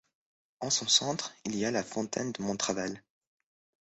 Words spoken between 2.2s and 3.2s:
de Montravel.